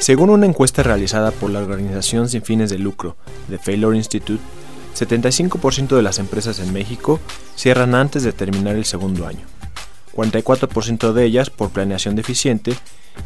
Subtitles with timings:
[0.00, 3.16] Según una encuesta realizada por la organización sin fines de lucro,
[3.50, 4.42] The Failure Institute,
[4.96, 7.20] 75% de las empresas en México
[7.56, 9.44] cierran antes de terminar el segundo año,
[10.14, 12.74] 44% de ellas por planeación deficiente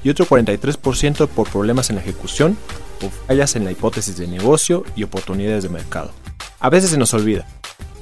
[0.03, 2.57] y otro 43% por problemas en la ejecución
[3.03, 6.11] o fallas en la hipótesis de negocio y oportunidades de mercado.
[6.59, 7.47] A veces se nos olvida,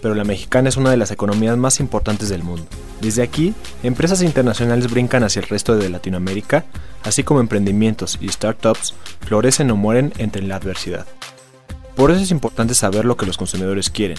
[0.03, 2.67] pero la mexicana es una de las economías más importantes del mundo.
[3.01, 6.65] Desde aquí, empresas internacionales brincan hacia el resto de Latinoamérica,
[7.05, 11.07] así como emprendimientos y startups florecen o mueren entre la adversidad.
[11.97, 14.19] Por eso es importante saber lo que los consumidores quieren,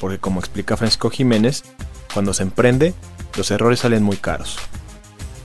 [0.00, 1.62] porque como explica Francisco Jiménez,
[2.12, 2.94] cuando se emprende,
[3.36, 4.58] los errores salen muy caros.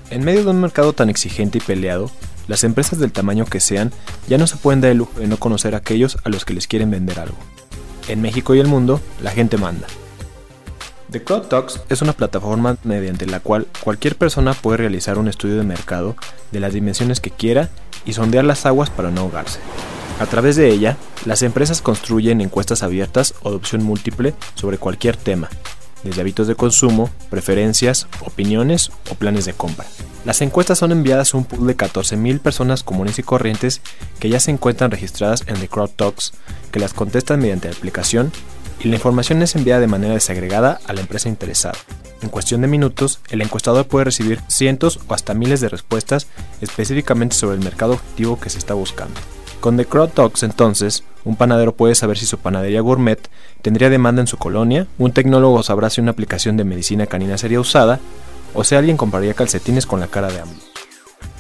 [0.09, 2.11] En medio de un mercado tan exigente y peleado,
[2.47, 3.91] las empresas del tamaño que sean
[4.27, 6.53] ya no se pueden dar el lujo de no conocer a aquellos a los que
[6.53, 7.37] les quieren vender algo.
[8.11, 9.87] En México y el mundo, la gente manda.
[11.11, 15.55] The Crowd Talks es una plataforma mediante la cual cualquier persona puede realizar un estudio
[15.55, 16.17] de mercado
[16.51, 17.69] de las dimensiones que quiera
[18.03, 19.59] y sondear las aguas para no ahogarse.
[20.19, 25.15] A través de ella, las empresas construyen encuestas abiertas o de opción múltiple sobre cualquier
[25.15, 25.49] tema,
[26.03, 29.85] desde hábitos de consumo, preferencias, opiniones o planes de compra.
[30.23, 33.81] Las encuestas son enviadas a un pool de 14.000 personas comunes y corrientes
[34.19, 36.33] que ya se encuentran registradas en The Crowd Talks,
[36.71, 38.31] que las contestan mediante la aplicación
[38.79, 41.77] y la información es enviada de manera desagregada a la empresa interesada.
[42.21, 46.27] En cuestión de minutos, el encuestador puede recibir cientos o hasta miles de respuestas
[46.61, 49.19] específicamente sobre el mercado objetivo que se está buscando.
[49.59, 53.19] Con The Crowd Talks entonces, un panadero puede saber si su panadería gourmet
[53.63, 57.59] tendría demanda en su colonia, un tecnólogo sabrá si una aplicación de medicina canina sería
[57.59, 57.99] usada,
[58.53, 60.59] o si alguien compraría calcetines con la cara de AMLO.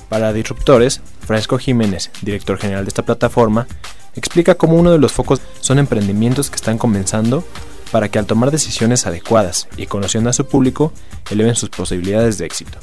[0.09, 3.67] Para Disruptores, Francisco Jiménez, director general de esta plataforma,
[4.15, 7.45] explica cómo uno de los focos son emprendimientos que están comenzando
[7.91, 10.93] para que al tomar decisiones adecuadas y conociendo a su público,
[11.29, 12.79] eleven sus posibilidades de éxito.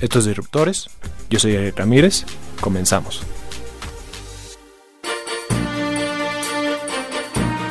[0.00, 0.88] Estos Disruptores,
[1.28, 2.24] yo soy Eric Ramírez,
[2.60, 3.22] comenzamos.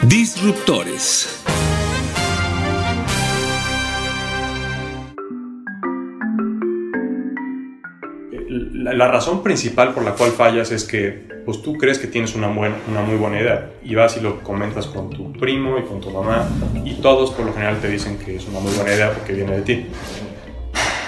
[0.04, 1.37] Disruptores.
[8.94, 12.48] La, razón principal por la cual fallas es que pues tú crees que tienes una,
[12.48, 16.02] buena, una muy buena idea y vas y lo comentas con tu primo y con
[16.02, 16.48] tu mamá
[16.84, 19.58] y todos por lo general te dicen que es una muy buena idea porque viene
[19.58, 19.86] de ti.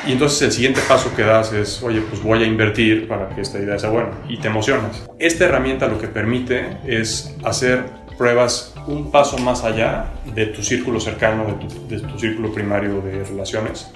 [0.08, 3.42] Y entonces el siguiente paso que das es, oye, pues voy a invertir para que
[3.42, 5.08] esta idea sea buena y te emocionas.
[5.20, 7.84] Esta herramienta lo que permite es hacer
[8.18, 11.58] pruebas un paso más allá de tu círculo cercano,
[11.88, 13.92] de tu, círculo primario de relaciones,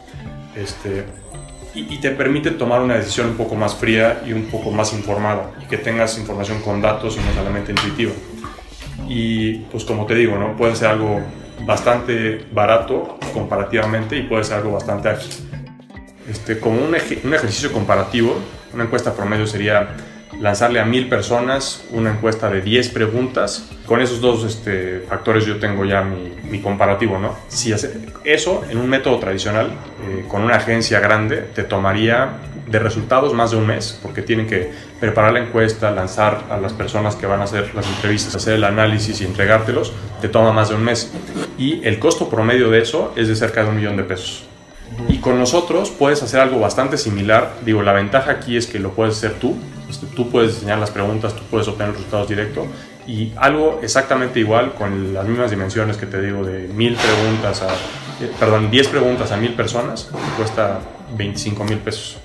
[0.56, 1.04] este,
[1.76, 5.52] y, te permite tomar una decisión un poco más fría y un poco más informada,
[5.62, 8.12] y que tengas información con datos y no solamente intuitiva.
[9.08, 10.56] Y pues como te digo, ¿no?
[10.56, 11.20] puede ser algo
[11.66, 15.32] bastante barato comparativamente y puede ser algo bastante ágil.
[16.30, 18.36] Este, como un, un ejercicio comparativo,
[18.74, 19.96] una encuesta promedio sería
[20.40, 23.70] lanzarle a mil personas una encuesta de 10 preguntas.
[23.94, 27.36] Con esos dos este, factores yo tengo ya mi, comparativo, ¿no?
[27.48, 27.72] Si
[28.24, 32.30] eso en un método tradicional, eh, con una agencia grande, te tomaría
[32.66, 36.74] de resultados más de un mes, porque tienen que preparar la encuesta, lanzar a las
[36.74, 40.70] personas que van a hacer las entrevistas, hacer el análisis y entregártelos, te toma más
[40.70, 41.14] de un mes.
[41.60, 44.48] Y el costo promedio de eso es de cerca de un millón de pesos.
[45.08, 47.54] Y con nosotros puedes hacer algo bastante similar.
[47.64, 49.56] Digo, la ventaja aquí es que lo puedes hacer tú,
[49.88, 52.66] este, tú puedes diseñar las preguntas, tú puedes obtener resultados directos
[53.08, 57.68] y algo exactamente igual con las mismas dimensiones que te digo de mil preguntas a,
[58.24, 60.80] eh, perdón, 10 preguntas a mil personas, cuesta
[61.16, 62.18] 25 mil pesos.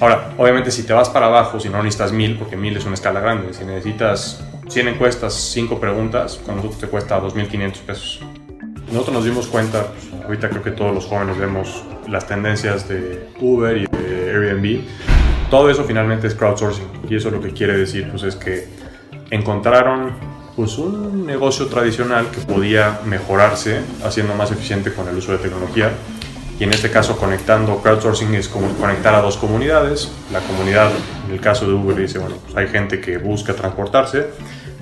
[0.00, 2.94] Ahora, obviamente si te vas para abajo, si no necesitas mil, porque mil es una
[2.94, 8.20] escala grande, si necesitas 100 encuestas, 5 preguntas, con nosotros te cuesta 2.500 pesos.
[8.88, 13.28] Nosotros nos dimos cuenta, pues, ahorita creo que todos los jóvenes vemos las tendencias de
[13.40, 14.80] Uber y de Airbnb,
[15.50, 18.68] todo eso finalmente es crowdsourcing y eso lo que quiere decir pues es que
[19.30, 20.12] encontraron
[20.56, 25.92] pues un negocio tradicional que podía mejorarse haciendo más eficiente con el uso de tecnología
[26.58, 30.90] y en este caso conectando crowdsourcing es como conectar a dos comunidades la comunidad
[31.26, 34.30] en el caso de Uber dice bueno pues hay gente que busca transportarse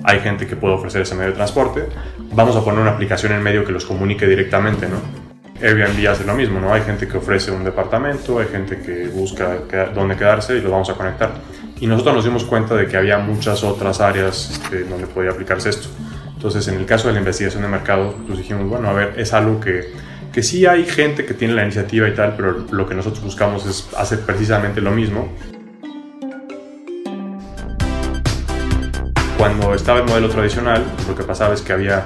[0.03, 1.85] hay gente que puede ofrecer ese medio de transporte
[2.31, 5.27] vamos a poner una aplicación en medio que los comunique directamente no
[5.61, 6.71] Airbnb hace lo mismo, ¿no?
[6.71, 9.57] Hay gente que ofrece un departamento, hay gente que busca
[9.93, 11.31] dónde quedarse y lo vamos a conectar.
[11.79, 15.69] Y nosotros nos dimos cuenta de que había muchas otras áreas este, donde podía aplicarse
[15.69, 15.89] esto.
[16.33, 19.33] Entonces, en el caso de la investigación de mercado, pues dijimos, bueno, a ver, es
[19.33, 19.93] algo que,
[20.31, 23.65] que sí hay gente que tiene la iniciativa y tal, pero lo que nosotros buscamos
[23.65, 25.29] es hacer precisamente lo mismo.
[29.37, 32.05] Cuando estaba el modelo tradicional, lo que pasaba es que había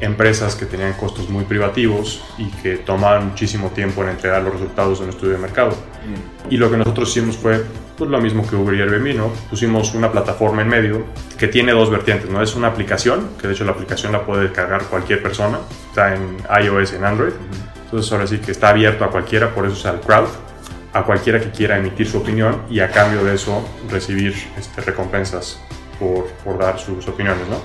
[0.00, 4.98] empresas que tenían costos muy privativos y que tomaban muchísimo tiempo en entregar los resultados
[4.98, 5.70] de un estudio de mercado.
[5.70, 6.52] Mm.
[6.52, 7.64] Y lo que nosotros hicimos fue
[8.02, 9.28] pues, lo mismo que Uber y Airbnb, ¿no?
[9.48, 11.04] Pusimos una plataforma en medio
[11.38, 12.42] que tiene dos vertientes, ¿no?
[12.42, 15.58] Es una aplicación, que de hecho la aplicación la puede descargar cualquier persona,
[15.88, 17.32] está en iOS en Android.
[17.84, 20.26] Entonces ahora sí que está abierto a cualquiera, por eso usa el crowd,
[20.92, 25.60] a cualquiera que quiera emitir su opinión y a cambio de eso recibir este, recompensas
[26.00, 27.58] por, por dar sus opiniones, ¿no?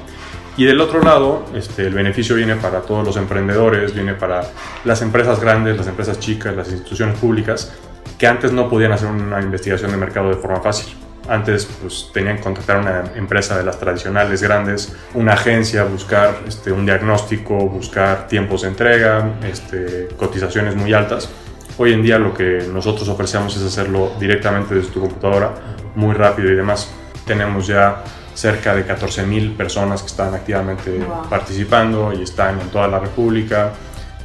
[0.55, 4.43] Y del otro lado, este, el beneficio viene para todos los emprendedores, viene para
[4.85, 7.73] las empresas grandes, las empresas chicas, las instituciones públicas,
[8.17, 10.95] que antes no podían hacer una investigación de mercado de forma fácil.
[11.29, 16.39] Antes pues, tenían que contactar a una empresa de las tradicionales grandes, una agencia, buscar
[16.47, 21.29] este, un diagnóstico, buscar tiempos de entrega, este, cotizaciones muy altas.
[21.77, 25.51] Hoy en día lo que nosotros ofrecemos es hacerlo directamente desde tu computadora,
[25.95, 26.89] muy rápido y demás.
[27.25, 28.03] Tenemos ya
[28.33, 30.99] cerca de 14.000 personas que están activamente
[31.29, 33.73] participando y están en toda la República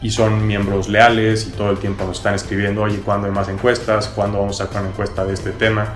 [0.02, 3.49] y son miembros leales y todo el tiempo nos están escribiendo, oye, ¿cuándo hay más
[3.49, 4.08] encuestas?
[4.08, 5.94] ¿Cuándo vamos a sacar una encuesta de este tema?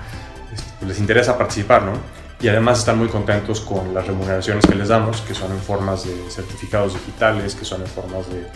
[0.53, 1.91] Este, les interesa participar, ¿no?
[2.39, 6.05] Y además están muy contentos con las remuneraciones que les damos, que son en formas
[6.05, 8.47] de certificados digitales, que son en formas de...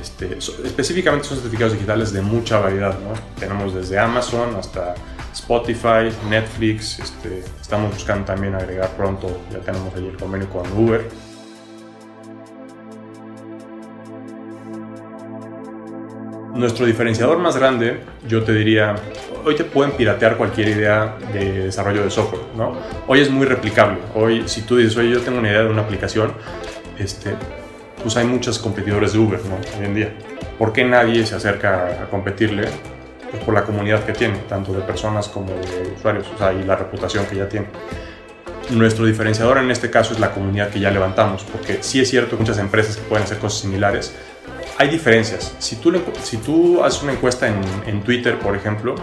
[0.00, 3.12] Este, específicamente son certificados digitales de mucha variedad, ¿no?
[3.38, 4.94] Tenemos desde Amazon hasta
[5.32, 11.08] Spotify, Netflix, este, estamos buscando también agregar pronto, ya tenemos ahí el convenio con Uber.
[16.54, 17.98] Nuestro diferenciador más grande,
[18.28, 18.94] yo te diría,
[19.44, 22.76] hoy te pueden piratear cualquier idea de desarrollo de software, ¿no?
[23.08, 23.98] Hoy es muy replicable.
[24.14, 26.32] Hoy, si tú dices, oye, yo tengo una idea de una aplicación,
[26.96, 27.34] este,
[28.00, 29.56] pues hay muchos competidores de Uber, ¿no?
[29.78, 30.14] Hoy en día.
[30.56, 32.68] ¿Por qué nadie se acerca a competirle?
[33.44, 36.76] por la comunidad que tiene, tanto de personas como de usuarios, o sea, y la
[36.76, 37.66] reputación que ya tiene.
[38.70, 42.36] Nuestro diferenciador en este caso es la comunidad que ya levantamos, porque sí es cierto
[42.36, 44.14] que muchas empresas que pueden hacer cosas similares,
[44.78, 45.54] hay diferencias.
[45.58, 45.92] Si tú,
[46.22, 48.94] si tú haces una encuesta en, en Twitter, por ejemplo,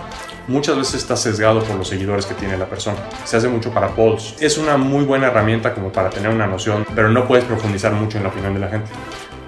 [0.47, 2.97] muchas veces está sesgado por los seguidores que tiene la persona.
[3.23, 4.35] Se hace mucho para polls.
[4.39, 8.17] Es una muy buena herramienta como para tener una noción, pero no puedes profundizar mucho
[8.17, 8.91] en la opinión de la gente.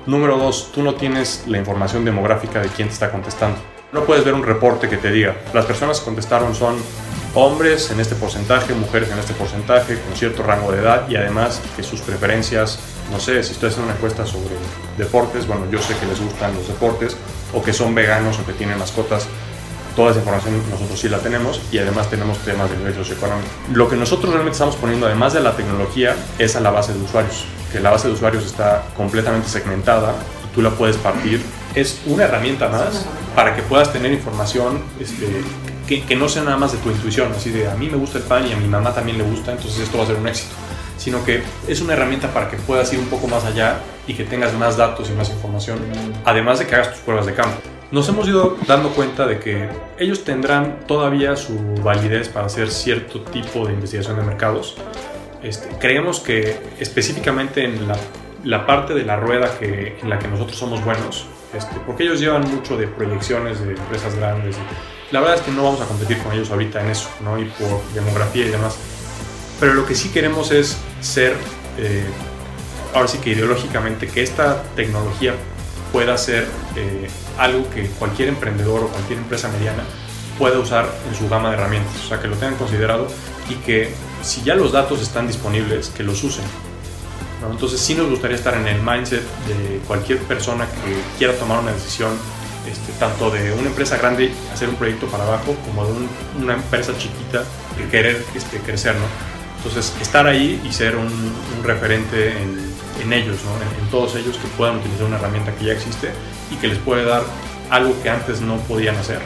[0.05, 3.57] Número dos, tú no tienes la información demográfica de quién te está contestando.
[3.91, 6.75] No puedes ver un reporte que te diga, las personas que contestaron son
[7.35, 11.61] hombres en este porcentaje, mujeres en este porcentaje, con cierto rango de edad y además
[11.75, 12.79] que sus preferencias,
[13.11, 14.55] no sé, si estoy haciendo una encuesta sobre
[14.97, 17.15] deportes, bueno, yo sé que les gustan los deportes
[17.53, 19.27] o que son veganos o que tienen mascotas.
[19.95, 23.47] Toda esa información nosotros sí la tenemos y además tenemos temas de nivel socioeconómico.
[23.73, 26.99] Lo que nosotros realmente estamos poniendo, además de la tecnología, es a la base de
[26.99, 27.45] usuarios.
[27.71, 30.15] Que la base de usuarios está completamente segmentada
[30.53, 31.41] tú la puedes partir
[31.75, 33.05] es una herramienta más
[33.35, 35.27] para que puedas tener información este,
[35.87, 38.19] que, que, no sea nada más de tu intuición, así de a mí me gusta
[38.19, 40.27] el pan y a mi mamá también le gusta, entonces esto va a ser un
[40.27, 40.53] éxito,
[40.97, 44.23] sino que es una herramienta para que puedas ir un poco más allá y que
[44.23, 45.79] tengas más datos y más información,
[46.25, 47.57] además de que hagas tus pruebas de campo.
[47.91, 49.69] Nos hemos ido dando cuenta de que
[49.99, 54.75] ellos tendrán todavía su validez para hacer cierto tipo de investigación de mercados.
[55.43, 57.95] Este, creemos que específicamente en la,
[58.43, 62.19] la parte de la rueda que, en la que nosotros somos buenos, este, porque ellos
[62.19, 64.55] llevan mucho de proyecciones de empresas grandes.
[65.11, 67.37] la verdad es que no vamos a competir con ellos ahorita en eso, ¿no?
[67.37, 68.77] Y por demografía y demás.
[69.59, 71.35] Pero lo que sí queremos es ser,
[71.77, 72.03] eh,
[72.93, 75.33] ahora sí que ideológicamente, que esta tecnología
[75.91, 77.07] pueda ser eh,
[77.37, 79.83] algo que cualquier emprendedor o cualquier empresa mediana
[80.37, 81.95] pueda usar en su gama de herramientas.
[82.05, 83.07] O sea, que lo tengan considerado
[83.49, 83.93] y que
[84.23, 86.45] si ya los datos están disponibles, que los usen
[87.51, 91.71] entonces sí nos gustaría estar en el mindset de cualquier persona que quiera tomar una
[91.71, 92.11] decisión,
[92.69, 95.93] este, tanto de una empresa grande hacer un proyecto para abajo, como de
[96.41, 97.43] una empresa chiquita
[97.77, 98.95] que querer este, crecer.
[98.95, 99.32] ¿no?
[99.63, 101.09] Entonces estar ahí y ser un,
[101.63, 103.37] referente en, ellos,
[103.81, 106.11] en, todos ellos que puedan utilizar una herramienta que ya existe
[106.51, 107.23] y que les puede dar
[107.69, 109.19] algo que antes no podían hacer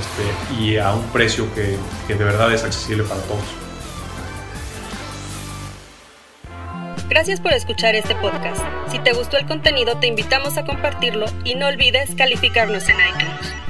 [0.00, 1.76] este, y a un precio que,
[2.06, 3.44] que de verdad es accesible para todos.
[7.10, 8.62] Gracias por escuchar este podcast.
[8.90, 13.69] Si te gustó el contenido, te invitamos a compartirlo y no olvides calificarnos en iTunes.